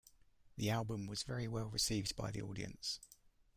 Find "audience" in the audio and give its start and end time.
2.41-2.99